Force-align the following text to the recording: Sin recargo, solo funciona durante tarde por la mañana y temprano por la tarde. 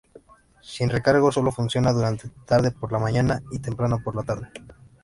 Sin 0.63 0.89
recargo, 0.89 1.31
solo 1.31 1.51
funciona 1.51 1.93
durante 1.93 2.27
tarde 2.47 2.71
por 2.71 2.91
la 2.91 2.97
mañana 2.97 3.43
y 3.51 3.59
temprano 3.59 3.99
por 4.03 4.15
la 4.15 4.23
tarde. 4.23 4.49